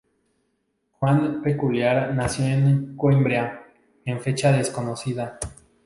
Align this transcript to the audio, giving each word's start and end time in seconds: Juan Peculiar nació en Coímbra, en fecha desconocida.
Juan 0.97 1.43
Peculiar 1.43 2.11
nació 2.15 2.45
en 2.45 2.97
Coímbra, 2.97 3.67
en 4.03 4.19
fecha 4.19 4.51
desconocida. 4.51 5.37